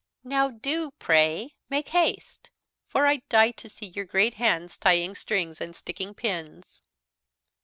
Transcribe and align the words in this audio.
"Now 0.23 0.49
do, 0.49 0.89
pray, 0.97 1.53
make 1.69 1.89
haste; 1.89 2.49
for 2.87 3.05
I 3.05 3.17
die 3.29 3.51
to 3.51 3.69
see 3.69 3.85
your 3.85 4.05
great 4.05 4.33
hands 4.33 4.75
tying 4.79 5.13
strings 5.13 5.61
and 5.61 5.75
sticking 5.75 6.15
pins." 6.15 6.81